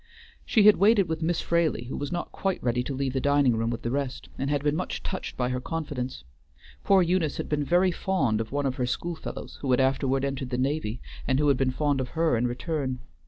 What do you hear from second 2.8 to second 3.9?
to leave the dining room with